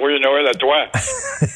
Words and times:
Joyeux 0.00 0.18
Noël 0.18 0.46
à 0.46 0.54
toi. 0.54 0.86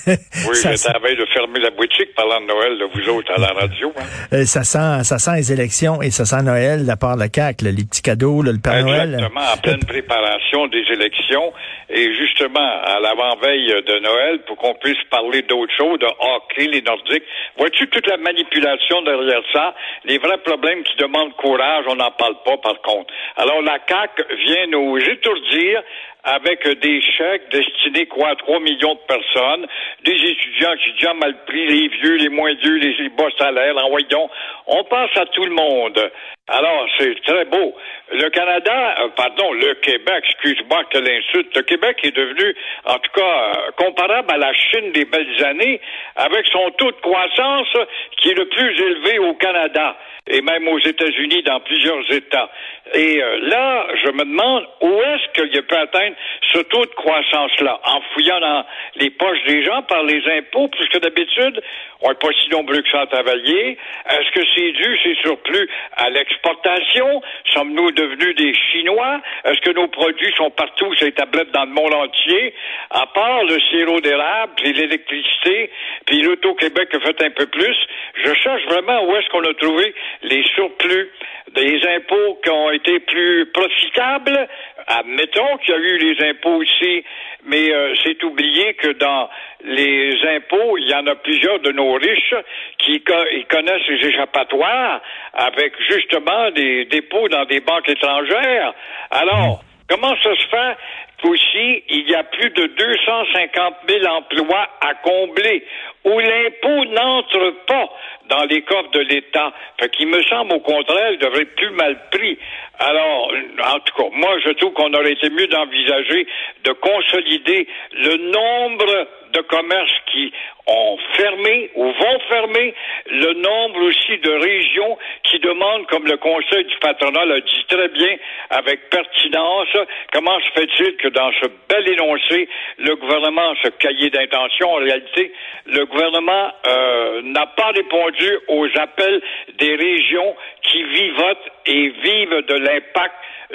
Oui, 0.07 0.57
j'étais 0.63 0.89
à 0.89 0.99
veille 0.99 1.17
de 1.17 1.25
fermer 1.27 1.61
la 1.61 1.71
boutique 1.71 2.15
parlant 2.15 2.41
de 2.41 2.47
Noël, 2.47 2.79
de 2.79 2.85
vous 2.85 3.09
autres 3.11 3.33
à 3.33 3.39
la 3.39 3.53
radio. 3.53 3.93
Hein. 3.97 4.03
Euh, 4.33 4.45
ça 4.45 4.63
sent, 4.65 5.05
ça 5.05 5.19
sent 5.19 5.37
les 5.37 5.53
élections 5.53 6.03
et 6.03 6.11
ça 6.11 6.25
sent 6.25 6.43
Noël 6.43 6.83
de 6.83 6.87
la 6.87 6.97
part 6.97 7.17
de 7.17 7.21
la 7.21 7.29
CAQ, 7.33 7.65
là, 7.65 7.71
les 7.71 7.85
petits 7.85 8.03
cadeaux, 8.03 8.43
là, 8.43 8.53
le 8.53 8.59
Père 8.59 8.85
Noël. 8.85 9.15
Exactement, 9.15 9.41
en 9.41 9.57
pleine 9.57 9.85
préparation 9.85 10.67
des 10.69 10.85
élections 10.93 11.53
et 11.89 12.15
justement 12.15 12.61
à 12.85 13.01
l'avant-veille 13.01 13.83
de 13.87 13.99
Noël 14.01 14.41
pour 14.47 14.57
qu'on 14.57 14.75
puisse 14.75 15.03
parler 15.11 15.43
d'autres 15.43 15.75
choses, 15.77 15.99
de 15.99 16.07
hockey, 16.07 16.67
les 16.69 16.83
Nordiques. 16.83 17.25
Vois-tu 17.57 17.89
toute 17.89 18.07
la 18.07 18.17
manipulation 18.17 19.03
derrière 19.03 19.43
ça? 19.53 19.75
Les 20.05 20.19
vrais 20.19 20.39
problèmes 20.39 20.83
qui 20.83 20.97
demandent 20.97 21.35
courage, 21.37 21.85
on 21.89 21.97
n'en 21.97 22.11
parle 22.13 22.37
pas 22.45 22.57
par 22.59 22.81
contre. 22.83 23.13
Alors 23.37 23.63
la 23.63 23.79
CAQ 23.87 24.23
vient 24.47 24.67
nous 24.69 24.99
étourdir 24.99 25.83
avec 26.25 26.67
des 26.81 27.01
chèques 27.03 27.51
destinés 27.51 28.07
quoi 28.07 28.31
à 28.31 28.37
3 28.37 28.61
millions 28.61 28.95
de 28.95 29.01
personnes, 29.07 29.67
des 30.05 30.13
étudiants 30.13 30.75
déjà 30.95 31.15
mal 31.15 31.45
pris, 31.47 31.67
les 31.67 31.89
vieux, 31.89 32.17
les 32.17 32.29
moins 32.29 32.55
vieux, 32.55 32.77
les, 32.77 33.09
bas 33.11 33.29
salaires, 33.39 33.77
en 33.77 33.91
voyons. 33.91 34.29
On 34.67 34.85
pense 34.85 35.17
à 35.17 35.27
tout 35.27 35.45
le 35.45 35.53
monde. 35.53 36.11
Alors, 36.47 36.87
c'est 36.99 37.15
très 37.23 37.47
beau. 37.47 37.75
Le 38.13 38.29
Canada, 38.29 38.95
euh, 39.01 39.09
pardon, 39.17 39.51
le 39.55 39.75
Québec, 39.77 40.25
excuse-moi 40.29 40.85
que 40.91 40.99
l'insulte, 40.99 41.57
le 41.57 41.63
Québec 41.63 41.97
est 42.03 42.15
devenu, 42.15 42.55
en 42.85 42.99
tout 42.99 43.11
cas, 43.15 43.23
euh, 43.23 43.71
comparable 43.79 44.31
à 44.31 44.37
la 44.37 44.53
Chine 44.53 44.93
des 44.93 45.07
belles 45.07 45.43
années, 45.43 45.81
avec 46.17 46.47
son 46.49 46.71
taux 46.73 46.91
de 46.91 47.01
croissance 47.01 47.73
qui 48.19 48.29
est 48.29 48.35
le 48.35 48.45
plus 48.45 48.79
élevé 48.79 49.19
au 49.21 49.33
Canada 49.35 49.97
et 50.27 50.41
même 50.41 50.67
aux 50.69 50.79
États-Unis, 50.79 51.43
dans 51.43 51.61
plusieurs 51.61 52.11
États. 52.11 52.51
Et 52.95 53.23
euh, 53.23 53.39
là, 53.43 53.87
je 54.05 54.11
me 54.13 54.25
demande 54.25 54.67
où 54.81 55.01
est-ce 55.03 55.33
qu'il 55.33 55.63
peut 55.63 55.79
atteindre 55.79 56.17
ce 56.53 56.59
taux 56.61 56.85
de 56.85 56.95
croissance-là, 56.95 57.81
en 57.85 58.01
fouillant 58.13 58.41
dans 58.41 58.65
les 58.97 59.11
poches 59.11 59.43
des 59.47 59.65
gens 59.65 59.83
par 59.83 60.03
les 60.03 60.23
impôts, 60.39 60.69
puisque 60.69 60.99
d'habitude, 61.01 61.63
on 62.01 62.09
n'est 62.09 62.15
pas 62.15 62.29
si 62.43 62.49
nombreux 62.51 62.81
que 62.81 62.91
ça 62.91 63.03
à 63.03 63.07
travailler. 63.07 63.79
Est-ce 64.11 64.31
que 64.33 64.47
c'est 64.55 64.73
dû, 64.73 64.99
ces 65.03 65.15
surplus, 65.23 65.69
à 65.97 66.09
l'exportation? 66.35 67.23
Sommes-nous 67.53 67.91
devenus 67.93 68.35
des 68.37 68.55
Chinois? 68.55 69.21
Est-ce 69.45 69.61
que 69.61 69.71
nos 69.71 69.89
produits 69.89 70.33
sont 70.37 70.51
partout 70.51 70.93
sur 70.95 71.07
les 71.07 71.13
tablettes 71.13 71.51
dans 71.53 71.65
le 71.65 71.71
monde 71.71 71.95
entier? 71.95 72.55
À 72.91 73.07
part 73.07 73.45
le 73.45 73.59
sirop 73.71 74.01
d'érable, 74.01 74.53
puis 74.57 74.73
l'électricité, 74.73 75.71
puis 76.07 76.23
l'Auto-Québec 76.23 76.95
a 76.95 77.01
fait 77.01 77.23
un 77.23 77.31
peu 77.31 77.47
plus, 77.47 77.77
je 78.25 78.35
cherche 78.35 78.65
vraiment 78.67 79.05
où 79.05 79.17
est-ce 79.17 79.29
qu'on 79.31 79.45
a 79.45 79.55
trouvé 79.55 79.95
les 80.23 80.45
surplus 80.55 81.11
des 81.55 81.81
impôts 81.97 82.41
qui 82.43 82.51
ont 82.51 82.71
été 82.71 83.01
plus 83.01 83.47
profitables. 83.53 84.49
Admettons 84.87 85.57
qu'il 85.59 85.75
y 85.75 85.77
a 85.77 85.81
eu 85.81 85.99
les 85.99 86.29
impôts 86.31 86.57
aussi, 86.57 87.05
mais 87.45 87.73
euh, 87.73 87.95
c'est 88.03 88.23
oublié 88.25 88.75
que 88.75 88.89
dans 88.93 89.29
les 89.65 90.15
impôts, 90.37 90.77
il 90.79 90.89
y 90.89 90.95
en 90.95 91.07
a 91.07 91.15
plusieurs 91.15 91.61
de 91.61 91.73
nos 91.73 91.95
riches 91.95 92.35
qui 92.79 93.03
connaissent 93.03 93.89
les 93.89 94.09
échappatoires 94.09 95.01
avec 95.37 95.73
justement 95.89 96.51
des 96.53 96.85
dépôts 96.87 97.29
dans 97.29 97.45
des 97.45 97.61
banques 97.61 97.89
étrangères. 97.89 98.75
Alors, 99.11 99.63
comment 99.89 100.15
ça 100.23 100.35
se 100.37 100.47
fait 100.49 100.77
qu'aussi 101.23 101.83
il 101.89 102.09
y 102.09 102.15
a 102.15 102.25
plus 102.25 102.51
de 102.51 102.67
250 102.67 103.75
000 103.89 104.07
emplois 104.07 104.69
à 104.81 104.95
combler 104.95 105.65
où 106.05 106.19
l'impôt 106.19 106.85
n'entre 106.87 107.55
pas 107.67 107.89
dans 108.29 108.45
les 108.45 108.63
coffres 108.63 108.91
de 108.91 109.01
l'État? 109.01 109.53
Fait 109.81 109.89
qu'il 109.91 110.09
me 110.09 110.23
semble 110.25 110.55
au 110.55 110.61
contraire, 110.61 111.13
il 111.13 111.19
devrait 111.19 111.43
être 111.43 111.57
plus 111.57 111.71
mal 111.71 111.99
pris. 112.11 112.39
Alors, 112.79 113.33
en 113.65 113.79
tout 113.81 113.95
cas, 113.97 114.09
moi 114.13 114.37
je 114.45 114.51
trouve 114.51 114.73
qu'on 114.73 114.93
aurait 114.95 115.13
été 115.13 115.31
mieux 115.31 115.47
d'envisager 115.47 116.27
de 116.65 116.73
consolider 116.73 117.69
le 117.93 118.17
nombre 118.33 119.09
de 119.35 119.41
commerces 119.43 119.99
qui 120.13 120.33
ont 120.67 120.99
fermé 121.17 121.71
ou 121.75 121.85
vont 121.85 122.19
fermer, 122.29 122.75
le 123.07 123.35
nombre 123.35 123.83
aussi 123.83 124.17
de 124.19 124.31
régions 124.31 124.97
qui 125.25 125.39
demandent, 125.41 125.87
comme 125.87 126.07
le 126.07 126.17
Conseil 126.17 126.65
du 126.65 126.77
patronat 126.79 127.25
l'a 127.27 127.41
dit 127.41 127.65
très 127.69 127.89
bien, 127.89 128.17
avec 128.51 128.89
pertinence, 128.89 129.77
comment 130.13 130.39
se 130.41 130.61
fait-il 130.61 130.97
que 130.97 131.09
dans 131.09 131.31
ce 131.33 131.47
bel 131.69 131.89
énoncé, 131.93 132.49
le 132.79 132.97
gouvernement, 132.97 133.55
ce 133.63 133.69
cahier 133.69 134.11
d'intention, 134.11 134.73
en 134.73 134.77
réalité, 134.77 135.33
le 135.67 135.85
gouvernement 135.85 136.53
euh, 136.67 137.23
n'a 137.23 137.47
pas 137.47 137.73
répondu 137.75 138.39
aux 138.49 138.69
appels 138.77 139.21
des 139.59 139.75
régions 139.75 140.35
qui 140.63 140.83
vivotent 140.83 141.51
et 141.67 141.89
vivent 141.89 142.47
de 142.47 142.55
l'impact 142.55 143.15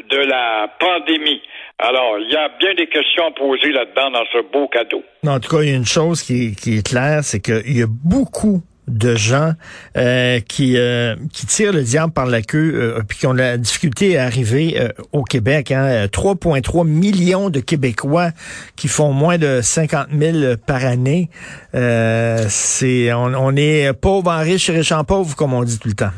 de 0.10 0.18
la 0.18 0.68
pandémie? 0.80 1.42
Alors, 1.80 2.18
il 2.20 2.30
y 2.30 2.36
a 2.36 2.50
bien 2.60 2.76
des 2.76 2.88
questions 2.88 3.24
à 3.28 3.32
poser 3.32 3.72
là-dedans 3.72 4.12
dans 4.12 4.26
ce 4.34 4.52
beau 4.52 4.68
cadeau. 4.68 5.02
En 5.26 5.40
tout 5.40 5.56
cas, 5.56 5.64
il 5.64 5.70
y 5.70 5.74
a 5.74 5.78
une 5.78 5.86
chose 5.86 6.22
qui, 6.22 6.54
qui 6.54 6.78
est 6.78 6.86
claire, 6.86 7.24
c'est 7.24 7.40
qu'il 7.40 7.78
y 7.78 7.82
a 7.82 7.88
beaucoup 7.88 8.62
de 8.90 9.16
gens 9.16 9.54
euh, 9.98 10.40
qui 10.40 10.78
euh, 10.78 11.16
qui 11.32 11.46
tirent 11.46 11.74
le 11.74 11.84
diable 11.84 12.12
par 12.12 12.26
la 12.26 12.42
queue 12.42 12.74
euh, 12.74 13.02
puis 13.08 13.20
qui 13.20 13.28
ont 13.28 13.34
la 13.34 13.58
difficulté 13.58 14.18
à 14.18 14.26
arriver 14.26 14.80
euh, 14.80 14.90
au 15.14 15.24
Québec. 15.24 15.72
Hein. 15.72 16.08
3,3 16.08 16.88
millions 16.88 17.50
de 17.50 17.60
Québécois 17.60 18.32
qui 18.76 18.88
font 18.88 19.14
moins 19.14 19.38
de 19.38 19.62
50 19.62 20.08
000 20.12 20.56
par 20.66 20.84
année. 20.86 21.30
Euh, 21.76 22.46
c'est 22.50 23.14
on, 23.14 23.34
on 23.36 23.56
est 23.56 23.94
pauvre 23.94 24.32
en 24.32 24.40
riche 24.40 24.70
et 24.70 24.74
riche 24.74 24.92
en 24.92 25.04
pauvre, 25.04 25.36
comme 25.36 25.54
on 25.54 25.64
dit 25.64 25.78
tout 25.78 25.88
le 25.88 25.94
temps. 25.94 26.12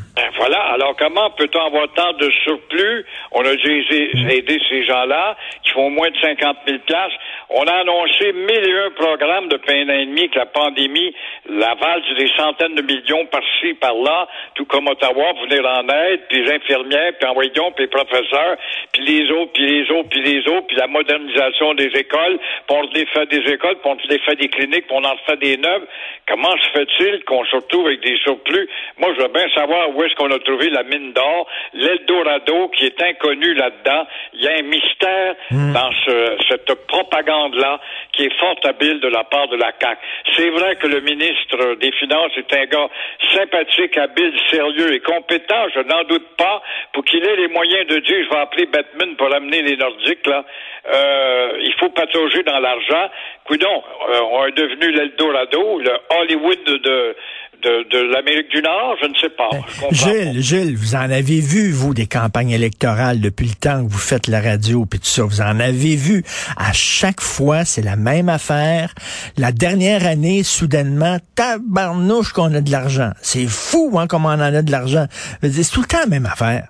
Alors, 0.82 0.96
comment 0.96 1.30
peut-on 1.30 1.60
avoir 1.60 1.86
tant 1.94 2.12
de 2.14 2.28
surplus? 2.42 3.06
On 3.30 3.42
a 3.42 3.54
déjà 3.54 3.94
aidé 4.34 4.58
ces 4.68 4.82
gens-là 4.82 5.36
qui 5.62 5.70
font 5.70 5.90
moins 5.90 6.10
de 6.10 6.16
50 6.16 6.56
000 6.66 6.78
places. 6.84 7.12
On 7.50 7.62
a 7.62 7.72
annoncé 7.72 8.32
mille 8.32 8.68
et 8.68 8.78
un 8.86 8.90
programmes 8.90 9.48
depuis 9.48 9.78
un 9.78 9.88
an 9.90 9.92
et 9.92 10.06
demi 10.06 10.28
que 10.28 10.40
la 10.40 10.46
pandémie, 10.46 11.14
la 11.48 11.74
valse 11.74 12.14
des 12.18 12.26
centaines 12.36 12.74
de 12.74 12.82
millions 12.82 13.26
par-ci, 13.26 13.74
par-là, 13.74 14.26
tout 14.56 14.64
comme 14.64 14.88
Ottawa, 14.88 15.34
pour 15.34 15.46
venir 15.46 15.64
en 15.64 15.88
aide, 15.88 16.22
puis 16.28 16.42
les 16.42 16.52
infirmières, 16.52 17.12
puis 17.16 17.28
envoyons, 17.28 17.70
puis 17.76 17.84
les 17.84 17.88
professeurs, 17.88 18.56
puis 18.92 19.02
les 19.04 19.30
autres, 19.30 19.52
puis 19.52 19.64
les 19.64 19.88
autres, 19.92 20.08
puis 20.08 20.22
les 20.22 20.48
autres, 20.48 20.66
puis 20.66 20.76
la 20.78 20.88
modernisation 20.88 21.74
des 21.74 21.92
écoles, 21.94 22.40
puis 22.66 22.76
on 22.76 22.86
défait 22.86 23.26
des 23.26 23.52
écoles, 23.52 23.76
puis 23.76 23.90
on 23.90 24.08
défait 24.08 24.34
des 24.34 24.48
cliniques, 24.48 24.88
puis 24.88 24.96
on 24.96 25.04
en 25.04 25.14
refait 25.14 25.36
des 25.36 25.56
neuves. 25.58 25.86
Comment 26.26 26.56
se 26.56 26.70
fait-il 26.70 27.22
qu'on 27.24 27.44
se 27.44 27.54
retrouve 27.54 27.86
avec 27.86 28.00
des 28.00 28.16
surplus? 28.16 28.68
Moi, 28.98 29.10
je 29.16 29.22
veux 29.22 29.28
bien 29.28 29.48
savoir 29.54 29.94
où 29.94 30.02
est-ce 30.02 30.14
qu'on 30.16 30.30
a 30.30 30.38
trouvé 30.40 30.70
la 30.70 30.81
mine 30.84 31.12
d'or, 31.12 31.46
l'Eldorado 31.74 32.68
qui 32.68 32.86
est 32.86 33.02
inconnu 33.02 33.54
là-dedans. 33.54 34.06
Il 34.34 34.42
y 34.42 34.48
a 34.48 34.52
un 34.58 34.62
mystère 34.62 35.34
dans 35.50 35.90
ce- 36.06 36.36
cette 36.48 36.74
propagande-là 36.86 37.80
qui 38.12 38.24
est 38.24 38.38
fort 38.38 38.56
habile 38.64 39.00
de 39.00 39.08
la 39.08 39.24
part 39.24 39.48
de 39.48 39.56
la 39.56 39.72
CAQ. 39.80 40.00
C'est 40.36 40.50
vrai 40.50 40.76
que 40.76 40.86
le 40.86 41.00
ministre 41.00 41.74
des 41.80 41.92
Finances 41.92 42.32
est 42.36 42.52
un 42.54 42.64
gars 42.66 42.88
sympathique, 43.34 43.96
habile, 43.96 44.32
sérieux 44.50 44.94
et 44.94 45.00
compétent, 45.00 45.66
je 45.74 45.80
n'en 45.80 46.04
doute 46.04 46.26
pas, 46.36 46.62
pour 46.92 47.04
qu'il 47.04 47.24
ait 47.24 47.36
les 47.36 47.48
moyens 47.48 47.86
de 47.86 47.98
dire, 47.98 48.16
je 48.24 48.28
vais 48.30 48.40
appeler 48.40 48.66
Batman 48.66 49.14
pour 49.16 49.32
amener 49.34 49.62
les 49.62 49.76
Nordiques, 49.76 50.26
là. 50.26 50.44
Euh, 50.92 51.52
il 51.60 51.72
faut 51.78 51.90
patauger 51.90 52.42
dans 52.42 52.58
l'argent. 52.58 53.08
Coudon, 53.44 53.82
euh, 54.10 54.20
on 54.32 54.46
est 54.46 54.52
devenu 54.56 54.90
l'Eldorado, 54.92 55.78
le 55.78 55.92
Hollywood 56.10 56.58
de, 56.64 57.16
de, 57.62 57.98
l'Amérique 58.12 58.48
du 58.48 58.60
Nord, 58.60 58.96
je 59.00 59.06
ne 59.06 59.14
sais 59.14 59.28
pas. 59.30 59.48
Gilles, 59.92 60.42
Vous 60.70 60.94
en 60.94 61.10
avez 61.10 61.40
vu, 61.40 61.72
vous, 61.72 61.94
des 61.94 62.06
campagnes 62.06 62.50
électorales 62.50 63.20
depuis 63.20 63.46
le 63.48 63.54
temps 63.54 63.84
que 63.84 63.90
vous 63.90 63.98
faites 63.98 64.28
la 64.28 64.40
radio 64.40 64.86
puis 64.86 65.00
tout 65.00 65.06
ça. 65.06 65.24
Vous 65.24 65.40
en 65.40 65.58
avez 65.60 65.96
vu. 65.96 66.22
À 66.56 66.72
chaque 66.72 67.20
fois, 67.20 67.64
c'est 67.64 67.82
la 67.82 67.96
même 67.96 68.28
affaire. 68.28 68.94
La 69.36 69.50
dernière 69.52 70.06
année, 70.06 70.42
soudainement, 70.44 71.18
tabarnouche 71.34 72.32
qu'on 72.32 72.54
a 72.54 72.60
de 72.60 72.70
l'argent. 72.70 73.10
C'est 73.22 73.46
fou, 73.46 73.98
hein, 73.98 74.06
comment 74.06 74.28
on 74.28 74.32
en 74.34 74.40
a 74.40 74.62
de 74.62 74.70
l'argent. 74.70 75.06
C'est 75.42 75.70
tout 75.70 75.80
le 75.82 75.86
temps 75.86 76.00
la 76.00 76.06
même 76.06 76.26
affaire. 76.26 76.68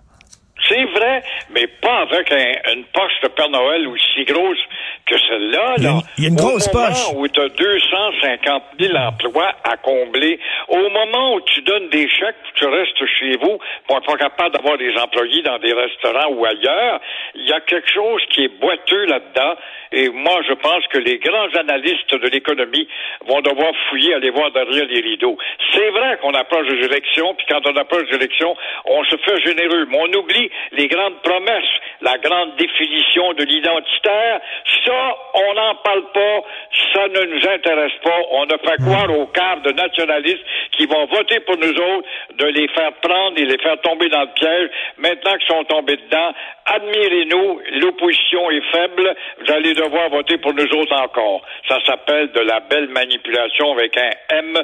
C'est 0.69 0.85
vrai, 0.97 1.23
mais 1.53 1.67
pas 1.83 2.03
avec 2.09 2.31
un- 2.33 2.73
une 2.75 2.85
poche 2.95 3.13
de 3.23 3.29
Père 3.29 3.51
Noël 3.51 3.87
aussi 3.89 4.25
grosse. 4.27 4.59
Que 5.07 5.19
celle-là. 5.29 5.75
Il 5.79 5.85
y 5.85 5.87
a 5.87 5.91
une, 5.91 6.03
y 6.19 6.25
a 6.27 6.29
une 6.29 6.41
au 6.41 6.45
grosse 6.45 6.73
moment 6.73 6.87
poche. 6.87 7.15
où 7.17 7.29
tu 7.29 7.41
as 7.41 7.49
250 7.49 8.63
000 8.79 8.97
emplois 8.97 9.53
à 9.65 9.77
combler, 9.77 10.39
au 10.69 10.89
moment 10.91 11.35
où 11.35 11.41
tu 11.43 11.63
donnes 11.63 11.89
des 11.91 12.09
chèques, 12.09 12.37
tu 12.55 12.67
restes 12.67 13.05
chez 13.19 13.37
vous, 13.37 13.59
pour 13.87 13.99
être 13.99 14.07
pas 14.07 14.17
capable 14.17 14.55
d'avoir 14.55 14.79
des 14.79 14.95
employés 14.97 15.43
dans 15.43 15.59
des 15.59 15.73
restaurants 15.73 16.33
ou 16.33 16.45
ailleurs, 16.45 17.01
il 17.35 17.49
y 17.49 17.53
a 17.53 17.61
quelque 17.61 17.91
chose 17.93 18.23
qui 18.31 18.45
est 18.45 18.61
boiteux 18.61 19.07
là-dedans. 19.07 19.55
Et 19.93 20.09
moi, 20.09 20.41
je 20.49 20.55
pense 20.55 20.87
que 20.89 20.99
les 20.99 21.19
grands 21.19 21.51
analystes 21.59 22.15
de 22.15 22.29
l'économie 22.29 22.89
vont 23.27 23.41
devoir 23.43 23.73
fouiller, 23.91 24.15
aller 24.15 24.31
voir 24.31 24.51
derrière 24.51 24.87
les 24.87 25.01
rideaux. 25.01 25.37
C'est 25.73 25.91
vrai 25.91 26.19
qu'on 26.23 26.33
approche 26.33 26.67
des 26.69 26.85
élections, 26.85 27.35
puis 27.35 27.47
quand 27.49 27.61
on 27.67 27.77
approche 27.77 28.09
des 28.09 28.17
élections, 28.17 28.57
on 28.87 29.05
se 29.05 29.17
fait 29.19 29.41
généreux, 29.43 29.87
mais 29.91 29.99
on 30.01 30.19
oublie 30.19 30.51
les 30.73 30.89
grandes 30.89 31.21
promesses, 31.23 31.75
la 32.03 32.19
grande 32.19 32.57
définition 32.57 33.33
de 33.35 33.45
l'identitaire. 33.45 34.41
Ça, 34.85 35.01
on 35.35 35.55
n'en 35.55 35.75
parle 35.85 36.05
pas, 36.13 36.37
ça 36.93 37.09
ne 37.09 37.21
nous 37.33 37.43
intéresse 37.49 37.93
pas. 38.03 38.19
On 38.33 38.45
a 38.45 38.59
fait 38.59 38.83
croire 38.83 39.11
aux 39.11 39.27
quarts 39.29 39.61
de 39.63 39.71
nationalistes 39.73 40.43
qui 40.77 40.87
vont 40.87 41.07
voter 41.07 41.41
pour 41.41 41.57
nous 41.59 41.71
autres 41.73 42.09
de 42.39 42.47
les 42.47 42.69
faire 42.69 42.93
prendre 43.03 43.39
et 43.39 43.45
les 43.45 43.59
faire 43.59 43.81
tomber 43.83 44.09
dans 44.09 44.23
le 44.23 44.33
piège. 44.35 44.69
Maintenant 44.99 45.35
qu'ils 45.39 45.49
sont 45.57 45.65
tombés 45.65 45.97
dedans, 45.97 46.33
admirez-nous, 46.67 47.61
l'opposition 47.81 48.51
est 48.51 48.63
faible, 48.73 49.15
vous 49.47 49.53
allez 49.53 49.75
devoir 49.75 50.11
voter 50.11 50.39
pour 50.39 50.53
nous 50.55 50.65
autres 50.65 50.95
encore. 51.01 51.43
Ça 51.69 51.79
s'appelle 51.87 52.31
de 52.33 52.41
la 52.41 52.61
belle 52.61 52.89
manipulation 52.89 53.73
avec 53.73 53.97
un 53.97 54.11
M 54.37 54.55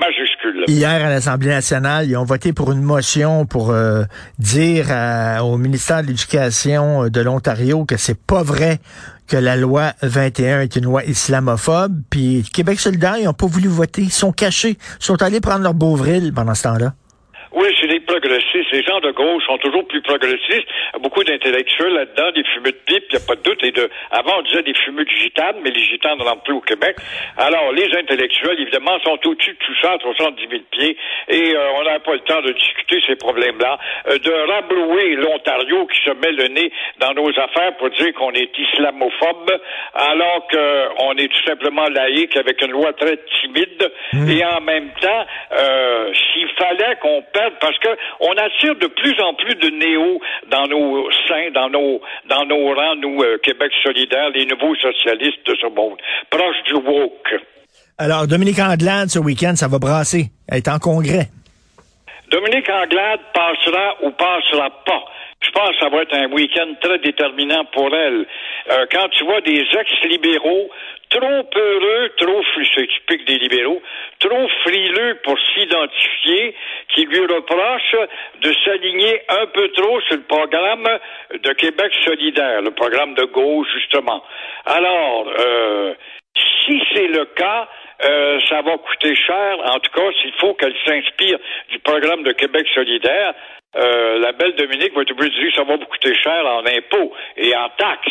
majuscule. 0.00 0.64
Hier, 0.68 1.04
à 1.04 1.08
l'Assemblée 1.08 1.48
nationale, 1.50 2.06
ils 2.06 2.16
ont 2.16 2.24
voté 2.24 2.52
pour 2.52 2.72
une 2.72 2.82
motion 2.82 3.46
pour 3.46 3.70
euh, 3.70 4.02
dire 4.38 4.86
à- 4.90 5.44
au 5.44 5.56
ministère 5.56 6.02
de 6.02 6.08
l'Éducation 6.08 6.79
de 7.08 7.20
l'Ontario 7.20 7.84
que 7.84 7.96
c'est 7.96 8.18
pas 8.18 8.42
vrai 8.42 8.80
que 9.26 9.36
la 9.36 9.56
loi 9.56 9.92
21 10.02 10.62
est 10.62 10.76
une 10.76 10.84
loi 10.84 11.04
islamophobe. 11.04 12.02
Puis 12.10 12.44
Québec 12.52 12.80
solidaire, 12.80 13.16
ils 13.18 13.24
n'ont 13.24 13.32
pas 13.32 13.46
voulu 13.46 13.68
voter. 13.68 14.02
Ils 14.02 14.12
sont 14.12 14.32
cachés. 14.32 14.76
Ils 15.00 15.04
sont 15.04 15.22
allés 15.22 15.40
prendre 15.40 15.62
leur 15.62 15.74
beauvril 15.74 16.32
pendant 16.34 16.54
ce 16.54 16.64
temps-là. 16.64 16.94
Oui, 17.52 17.66
c'est 17.80 17.88
des 17.88 17.98
progressistes. 18.00 18.70
Les 18.70 18.82
gens 18.84 19.00
de 19.00 19.10
gauche 19.10 19.44
sont 19.44 19.58
toujours 19.58 19.86
plus 19.88 20.00
progressistes. 20.02 20.68
Beaucoup 21.00 21.24
d'intellectuels 21.24 21.94
là-dedans, 21.94 22.30
des 22.30 22.44
fumeux 22.44 22.70
de 22.70 22.78
pipe, 22.86 23.04
il 23.10 23.16
n'y 23.16 23.22
a 23.22 23.26
pas 23.26 23.34
de 23.34 23.42
doute. 23.42 23.64
Et 23.64 23.72
de, 23.72 23.90
avant, 24.12 24.38
on 24.38 24.42
disait 24.42 24.62
des 24.62 24.74
fumeux 24.74 25.04
de 25.04 25.10
gitanes, 25.10 25.56
mais 25.64 25.70
les 25.70 25.82
gitanes 25.82 26.18
n'en 26.18 26.36
plus 26.36 26.54
au 26.54 26.60
Québec. 26.60 26.96
Alors, 27.36 27.72
les 27.72 27.88
intellectuels, 27.96 28.60
évidemment, 28.60 28.98
sont 29.00 29.18
au-dessus 29.26 29.52
de 29.52 29.58
tout 29.58 29.74
ça, 29.82 29.92
à 29.92 29.98
70 29.98 30.48
000 30.48 30.62
pieds. 30.70 30.96
Et 31.28 31.56
euh, 31.56 31.72
on 31.78 31.82
n'a 31.82 31.98
pas 31.98 32.12
le 32.12 32.20
temps 32.20 32.40
de 32.40 32.52
discuter 32.52 33.02
ces 33.06 33.16
problèmes-là. 33.16 33.78
Euh, 34.08 34.18
de 34.18 34.30
rabrouer 34.52 35.16
l'Ontario 35.16 35.86
qui 35.86 36.00
se 36.04 36.10
met 36.10 36.32
le 36.32 36.48
nez 36.48 36.72
dans 37.00 37.14
nos 37.14 37.30
affaires 37.30 37.76
pour 37.78 37.90
dire 37.90 38.12
qu'on 38.14 38.32
est 38.32 38.50
islamophobe, 38.56 39.50
alors 39.94 40.46
qu'on 40.48 41.16
est 41.16 41.28
tout 41.28 41.44
simplement 41.46 41.88
laïque 41.88 42.36
avec 42.36 42.62
une 42.62 42.70
loi 42.70 42.92
très 42.92 43.18
timide. 43.40 43.90
Et 44.28 44.44
en 44.44 44.60
même 44.60 44.90
temps, 45.00 45.26
euh, 45.52 46.12
s'il 46.14 46.48
fallait 46.50 46.96
qu'on 47.00 47.22
parce 47.60 47.78
que 47.78 47.88
on 48.20 48.32
attire 48.32 48.74
de 48.76 48.86
plus 48.86 49.20
en 49.20 49.34
plus 49.34 49.54
de 49.54 49.70
néo 49.70 50.20
dans 50.50 50.66
nos 50.66 51.10
seins, 51.28 51.50
dans 51.52 51.68
nos 51.68 52.00
dans 52.28 52.44
nos 52.46 52.74
rangs, 52.74 52.96
nous 52.96 53.22
euh, 53.22 53.38
Québec 53.42 53.72
solidaire, 53.82 54.30
les 54.30 54.46
nouveaux 54.46 54.74
socialistes 54.76 55.46
de 55.46 55.54
ce 55.60 55.66
monde, 55.66 55.98
proches 56.30 56.62
du 56.66 56.74
woke. 56.74 57.40
Alors, 57.98 58.26
Dominique 58.26 58.58
Anglade, 58.58 59.10
ce 59.10 59.18
week-end, 59.18 59.54
ça 59.56 59.68
va 59.68 59.78
brasser. 59.78 60.30
Elle 60.48 60.58
est 60.58 60.68
en 60.68 60.78
congrès. 60.78 61.28
Dominique 62.30 62.70
Anglade 62.70 63.20
passera 63.34 63.96
ou 64.02 64.10
passera 64.12 64.70
pas. 64.86 65.04
Je 65.40 65.50
pense 65.52 65.70
que 65.70 65.78
ça 65.78 65.88
va 65.88 66.02
être 66.02 66.14
un 66.14 66.30
week-end 66.32 66.74
très 66.80 66.98
déterminant 66.98 67.64
pour 67.72 67.94
elle. 67.94 68.26
Euh, 68.70 68.86
quand 68.92 69.08
tu 69.08 69.24
vois 69.24 69.40
des 69.40 69.60
ex-libéraux 69.60 70.70
trop 71.08 71.42
peureux, 71.44 72.12
trop 72.18 72.42
c'est 72.74 72.86
typique 72.86 73.24
des 73.26 73.38
libéraux, 73.38 73.82
trop 74.20 74.48
frileux 74.62 75.18
pour 75.24 75.36
s'identifier, 75.54 76.54
qui 76.94 77.04
lui 77.06 77.20
reprochent 77.20 78.08
de 78.42 78.52
s'aligner 78.64 79.20
un 79.28 79.46
peu 79.46 79.68
trop 79.70 80.00
sur 80.02 80.16
le 80.16 80.22
programme 80.22 80.86
de 81.32 81.52
Québec 81.54 81.92
solidaire, 82.04 82.62
le 82.62 82.70
programme 82.70 83.14
de 83.14 83.24
gauche, 83.24 83.68
justement. 83.74 84.22
Alors, 84.66 85.32
euh, 85.38 85.94
si 86.66 86.80
c'est 86.92 87.08
le 87.08 87.24
cas, 87.24 87.68
euh, 88.04 88.38
ça 88.48 88.62
va 88.62 88.78
coûter 88.78 89.14
cher. 89.14 89.58
En 89.64 89.78
tout 89.80 89.90
cas, 89.92 90.08
s'il 90.20 90.32
faut 90.34 90.54
qu'elle 90.54 90.76
s'inspire 90.86 91.38
du 91.70 91.78
programme 91.80 92.22
de 92.22 92.32
Québec 92.32 92.66
solidaire, 92.74 93.34
euh, 93.76 94.18
la 94.18 94.32
belle 94.32 94.56
Dominique 94.56 94.92
va 94.94 95.02
être 95.02 95.12
obligée 95.12 95.30
de 95.30 95.40
dire 95.42 95.50
que 95.50 95.56
ça 95.56 95.64
va 95.64 95.76
vous 95.76 95.86
coûter 95.86 96.12
cher 96.14 96.44
en 96.44 96.66
impôts 96.66 97.12
et 97.36 97.54
en 97.54 97.68
taxes. 97.78 98.10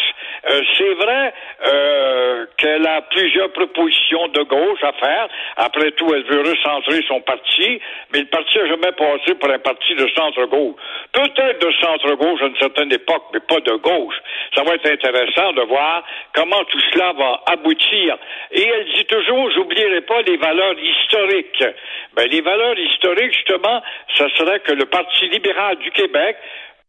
Euh, 0.50 0.62
c'est 0.78 0.94
vrai 0.94 1.34
euh, 1.68 2.46
qu'elle 2.58 2.88
a 2.88 3.02
plusieurs 3.02 3.52
propositions 3.52 4.30
de 4.30 4.42
gauche 4.44 4.82
à 4.84 4.94
faire. 4.94 5.28
Après 5.58 5.92
tout, 5.92 6.08
elle 6.14 6.24
veut 6.24 6.50
recentrer 6.50 7.04
son 7.10 7.20
parti, 7.22 7.82
mais 8.14 8.20
le 8.20 8.28
parti 8.28 8.58
n'a 8.58 8.68
jamais 8.68 8.92
passé 8.94 9.36
pour 9.36 9.52
un 9.52 9.60
parti 9.60 9.96
de 9.96 10.08
centre-gauche. 10.16 10.76
Peut-être 11.12 11.60
de 11.60 11.74
centre-gauche 11.82 12.42
à 12.42 12.46
une 12.46 12.58
certaine 12.58 12.94
époque, 12.94 13.24
mais 13.34 13.42
pas 13.42 13.60
de 13.60 13.74
gauche. 13.74 14.16
Ça 14.56 14.64
va 14.64 14.76
être 14.76 14.90
intéressant 14.90 15.52
de 15.52 15.62
voir 15.64 16.04
comment 16.34 16.64
tout 16.70 16.80
cela 16.94 17.12
va 17.12 17.42
aboutir. 17.48 18.18
Et 18.52 18.64
elle 18.64 18.86
dit 18.96 19.06
toujours, 19.06 19.52
j'oublierai 19.52 20.02
pas 20.02 20.22
les 20.22 20.38
valeurs 20.38 20.80
historiques. 20.80 21.66
Ben, 22.14 22.30
les 22.30 22.42
valeurs 22.42 22.80
historiques, 22.80 23.34
justement, 23.34 23.82
ce 24.16 24.28
serait 24.30 24.62
que 24.62 24.72
le 24.72 24.86
Parti 24.86 25.28
libéral 25.28 25.49
du 25.82 25.92
Québec 25.92 26.38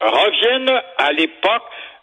revienne 0.01 0.71
à 0.99 1.12
l'époque 1.12 1.62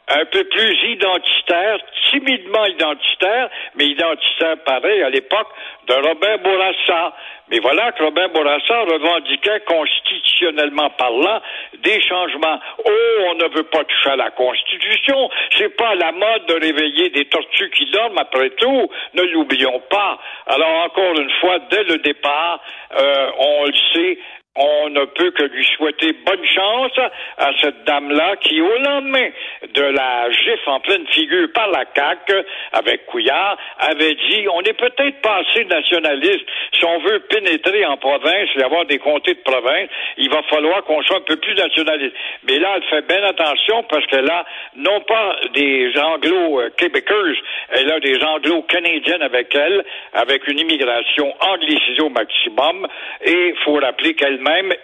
un 0.09 0.23
peu 0.25 0.43
plus 0.45 0.91
identitaire, 0.91 1.79
timidement 2.09 2.65
identitaire, 2.65 3.49
mais 3.75 3.87
identitaire 3.87 4.57
pareil 4.65 5.03
à 5.03 5.09
l'époque 5.09 5.47
de 5.87 5.93
Robert 5.93 6.39
Bourassa. 6.39 7.13
Mais 7.49 7.59
voilà 7.59 7.91
que 7.91 8.03
Robert 8.03 8.29
Bourassa 8.29 8.81
revendiquait 8.83 9.61
constitutionnellement 9.67 10.89
parlant 10.91 11.41
des 11.79 12.01
changements. 12.01 12.59
Oh, 12.85 13.21
on 13.31 13.35
ne 13.35 13.55
veut 13.55 13.63
pas 13.63 13.83
toucher 13.83 14.11
à 14.11 14.15
la 14.15 14.31
Constitution. 14.31 15.29
C'est 15.57 15.75
pas 15.75 15.95
la 15.95 16.11
mode 16.13 16.45
de 16.47 16.53
réveiller 16.53 17.09
des 17.09 17.25
tortues 17.25 17.69
qui 17.71 17.89
dorment 17.91 18.17
après 18.17 18.49
tout. 18.51 18.89
Ne 19.13 19.23
l'oublions 19.23 19.81
pas. 19.89 20.19
Alors 20.47 20.85
encore 20.85 21.19
une 21.19 21.31
fois, 21.41 21.59
dès 21.69 21.83
le 21.83 21.97
départ, 21.97 22.61
euh, 22.97 23.31
on 23.39 23.65
le 23.65 23.73
sait, 23.93 24.19
on 24.57 24.89
ne 24.89 25.05
peut 25.05 25.31
que 25.31 25.43
lui 25.43 25.65
souhaiter 25.75 26.13
bonne 26.25 26.45
chance 26.45 26.97
à 27.37 27.51
cette 27.61 27.83
dame-là 27.85 28.35
qui, 28.37 28.59
au 28.59 28.77
lendemain 28.79 29.29
de 29.73 29.81
la 29.83 30.31
gifle 30.31 30.69
en 30.69 30.79
pleine 30.79 31.05
figure 31.07 31.47
par 31.53 31.69
la 31.69 31.85
CAQ 31.95 32.33
avec 32.73 33.05
Couillard, 33.05 33.57
avait 33.79 34.15
dit 34.15 34.47
on 34.51 34.61
est 34.61 34.73
peut-être 34.73 35.21
pas 35.21 35.41
assez 35.41 35.65
nationaliste. 35.65 36.45
Si 36.73 36.85
on 36.85 36.99
veut 36.99 37.19
pénétrer 37.29 37.85
en 37.85 37.97
province 37.97 38.49
et 38.55 38.63
avoir 38.63 38.85
des 38.85 38.97
comtés 38.97 39.35
de 39.35 39.41
province, 39.41 39.89
il 40.17 40.29
va 40.29 40.41
falloir 40.43 40.83
qu'on 40.83 41.01
soit 41.03 41.17
un 41.17 41.21
peu 41.21 41.37
plus 41.37 41.55
nationaliste. 41.55 42.15
Mais 42.47 42.57
là, 42.59 42.77
elle 42.77 42.83
fait 42.83 43.07
bien 43.07 43.23
attention 43.23 43.83
parce 43.83 44.05
qu'elle 44.07 44.29
a 44.29 44.45
non 44.75 45.01
pas 45.01 45.35
des 45.53 45.91
anglo-québécoises, 45.97 47.37
elle 47.69 47.91
a 47.91 47.99
des 47.99 48.23
anglo-canadiennes 48.23 49.21
avec 49.21 49.53
elle, 49.53 49.83
avec 50.13 50.47
une 50.47 50.59
immigration 50.59 51.33
anglicisée 51.41 52.01
au 52.01 52.09
maximum. 52.09 52.87
Et 53.23 53.49
il 53.49 53.55
faut 53.63 53.75
rappeler 53.75 54.13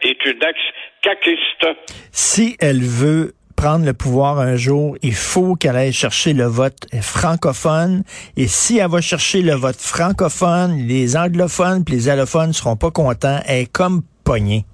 est 0.02 0.26
une 0.26 0.44
ex-caquiste. 0.44 1.68
Si 2.12 2.58
elle 2.60 2.82
veut 2.82 3.34
prendre 3.56 3.86
le 3.86 3.94
pouvoir 3.94 4.40
un 4.40 4.56
jour, 4.56 4.98
il 5.02 5.14
faut 5.14 5.56
qu'elle 5.56 5.76
aille 5.76 5.94
chercher 5.94 6.34
le 6.34 6.46
vote 6.46 6.88
francophone. 7.02 8.04
Et 8.36 8.48
si 8.48 8.78
elle 8.78 8.90
va 8.90 9.02
chercher 9.02 9.42
le 9.42 9.54
vote 9.54 9.80
francophone, 9.80 10.86
les 10.88 11.16
anglophones 11.16 11.84
puis 11.86 11.96
les 11.96 12.10
allophones 12.10 12.54
seront 12.54 12.76
pas 12.76 12.92
contents. 12.92 13.40
Elle 13.48 13.62
est 13.62 13.72
comme 13.72 14.02
pognée. 14.26 14.66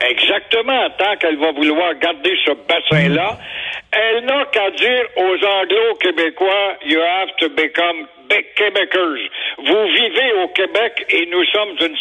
Exactement. 0.00 0.88
Tant 0.98 1.16
qu'elle 1.20 1.38
va 1.38 1.52
vouloir 1.52 1.94
garder 2.00 2.34
ce 2.44 2.52
bassin-là, 2.68 3.38
elle 3.92 4.24
n'a 4.24 4.44
qu'à 4.46 4.70
dire 4.70 5.04
aux 5.16 5.36
Anglo-Québécois, 5.44 6.78
you 6.86 6.98
have 6.98 7.28
to 7.38 7.48
become 7.50 8.06
Québécois. 8.56 9.28
Vous 9.58 9.86
vivez 9.86 10.32
au 10.42 10.48
Québec 10.48 11.04
et 11.10 11.26
nous 11.26 11.44
sommes 11.46 11.76
une 11.80 11.96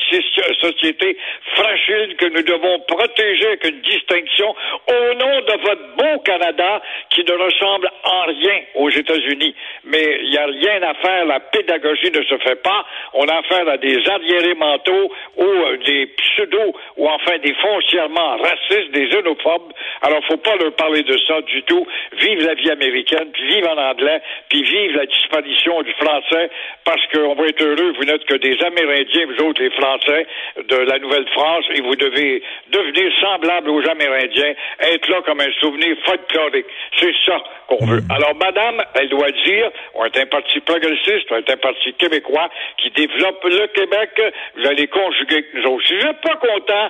société 0.61 1.17
fragile 1.55 2.15
que 2.17 2.25
nous 2.25 2.43
devons 2.43 2.79
protéger 2.88 3.47
avec 3.47 3.65
une 3.65 3.81
distinction 3.81 4.55
au 4.88 5.13
nom 5.15 5.41
de 5.41 5.61
votre 5.61 5.95
beau 5.97 6.19
Canada 6.23 6.81
qui 7.09 7.23
ne 7.23 7.33
ressemble 7.33 7.89
en 8.03 8.21
rien 8.23 8.61
aux 8.75 8.89
États-Unis. 8.89 9.55
Mais 9.83 10.19
il 10.23 10.29
n'y 10.29 10.38
a 10.38 10.45
rien 10.45 10.81
à 10.83 10.93
faire. 10.95 11.25
La 11.25 11.39
pédagogie 11.39 12.11
ne 12.11 12.23
se 12.23 12.38
fait 12.38 12.61
pas. 12.61 12.85
On 13.13 13.25
a 13.25 13.39
affaire 13.39 13.67
à 13.67 13.77
des 13.77 13.97
arriérés 14.07 14.55
mentaux 14.55 15.11
ou 15.38 15.43
euh, 15.43 15.77
des 15.85 16.07
pseudo 16.07 16.73
ou 16.97 17.09
enfin 17.09 17.38
des 17.39 17.53
foncièrement 17.53 18.38
racistes, 18.38 18.91
des 18.91 19.07
xénophobes. 19.07 19.73
Alors, 20.01 20.23
faut 20.25 20.38
pas 20.38 20.55
leur 20.55 20.73
parler 20.75 21.03
de 21.03 21.17
ça 21.27 21.41
du 21.41 21.63
tout. 21.63 21.85
Vive 22.13 22.45
la 22.45 22.53
vie 22.53 22.71
américaine, 22.71 23.29
puis 23.33 23.47
vive 23.47 23.67
en 23.67 23.77
anglais, 23.77 24.21
puis 24.50 24.63
vive 24.63 24.95
la 24.95 25.05
disparition 25.05 25.81
du 25.81 25.91
français 25.93 26.21
Français 26.22 26.50
parce 26.84 27.06
qu'on 27.08 27.36
va 27.36 27.48
être 27.48 27.62
heureux. 27.62 27.94
Vous 27.98 28.06
n'êtes 28.06 28.25
que 28.25 28.36
des 28.36 28.58
Amérindiens, 28.63 29.25
vous 29.28 29.46
autres, 29.46 29.62
les 29.62 29.70
Français 29.72 30.28
de 30.58 30.75
la 30.75 31.00
Nouvelle-France, 31.00 31.66
et 31.75 31.82
vous 31.82 31.96
devez 31.96 32.42
devenir 32.70 33.12
semblables 33.22 33.70
aux 33.70 33.88
Amérindiens, 33.88 34.54
être 34.80 35.08
là 35.10 35.22
comme 35.25 35.42
un 35.42 35.51
souvenir 35.60 35.96
folklorique. 36.06 36.66
C'est 36.98 37.13
ça 37.25 37.42
qu'on 37.68 37.86
veut. 37.86 38.01
Mm. 38.01 38.12
Alors, 38.12 38.36
madame, 38.36 38.82
elle 38.96 39.10
doit 39.10 39.32
dire, 39.32 39.70
on 39.96 40.06
est 40.06 40.18
un 40.18 40.25
parti 40.25 40.60
progressiste, 40.62 41.32
on 41.32 41.38
est 41.38 41.50
un 41.50 41.58
parti 41.58 41.94
québécois 41.94 42.50
qui 42.78 42.90
développe 42.92 43.44
le 43.44 43.68
Québec, 43.68 44.10
vous 44.56 44.68
allez 44.68 44.88
conjuguer 44.88 45.36
avec 45.36 45.54
nous 45.54 45.63
autres. 45.72 45.88
Si 45.88 45.98
vous 45.98 46.06
n'êtes 46.06 46.22
pas 46.22 46.36
content, 46.36 46.90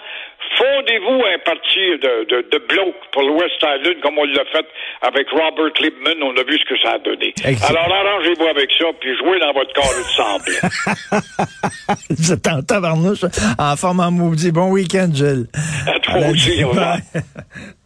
fondez-vous 0.57 1.23
un 1.25 1.39
parti 1.45 1.79
de, 2.01 2.25
de, 2.29 2.41
de 2.51 2.57
bloc 2.67 2.95
pour 3.11 3.23
l'Ouest 3.23 3.55
Island, 3.61 3.99
comme 4.01 4.17
on 4.17 4.25
l'a 4.25 4.45
fait 4.51 4.65
avec 5.01 5.27
Robert 5.29 5.73
Liebman. 5.79 6.21
On 6.23 6.35
a 6.37 6.43
vu 6.43 6.57
ce 6.57 6.65
que 6.65 6.79
ça 6.81 6.93
a 6.93 6.99
donné. 6.99 7.33
Alors, 7.67 7.91
arrangez-vous 7.91 8.47
avec 8.47 8.71
ça, 8.77 8.85
puis 8.99 9.15
jouez 9.17 9.39
dans 9.39 9.53
votre 9.53 9.73
corps 9.73 9.93
de 9.97 10.03
semble. 10.15 10.51
Êtes 12.33 12.47
en 12.47 12.61
tabarnouche, 12.61 13.25
en 13.57 13.75
forme 13.75 13.99
en 13.99 14.11
maudit. 14.11 14.51
Bon 14.51 14.71
week-end, 14.71 15.09
Gilles. 15.13 15.47
À 15.87 15.99
toi 15.99 16.29
aussi, 16.31 16.63
au. 16.63 16.71